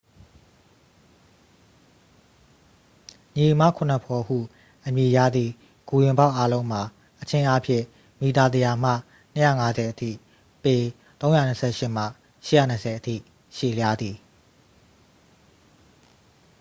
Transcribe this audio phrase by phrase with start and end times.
[3.35, 4.37] """ညီအစ်မခုနှစ်ဖော်" ဟု
[4.85, 5.51] အမည်ရသည့်
[5.87, 6.83] ဂူဝင်ပေါက်အားလုံးမှာ
[7.21, 7.85] အချင်းအားဖြင့်
[8.19, 8.91] မီတာ ၁၀၀ မှ
[9.37, 10.11] ၂၅၀ အထိ
[10.63, 10.75] ပေ
[11.19, 11.69] ၃၂၈ မှ ၈၂၀ အထိ
[13.57, 14.17] ရှည်လျားသည်။